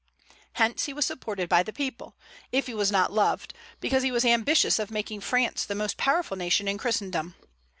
Hence 0.53 0.85
he 0.85 0.93
was 0.93 1.05
supported 1.05 1.47
by 1.47 1.61
the 1.61 1.71
people, 1.71 2.15
if 2.51 2.65
he 2.65 2.73
was 2.73 2.91
not 2.91 3.13
loved, 3.13 3.53
because 3.79 4.01
he 4.01 4.11
was 4.11 4.25
ambitious 4.25 4.79
of 4.79 4.89
making 4.89 5.21
France 5.21 5.63
the 5.63 5.75
most 5.75 5.95
powerful 5.95 6.35
nation 6.35 6.67
in 6.67 6.79
Christendom. 6.79 7.35